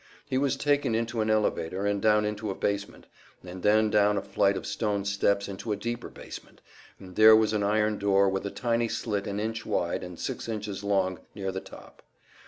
[0.25, 3.05] He was taken into an elevator, and down into a basement,
[3.43, 6.59] and then down a flight of stone steps into a deeper basement,
[6.99, 10.49] and there was an iron door with a tiny slit an inch wide and six
[10.49, 12.01] inches long near the top.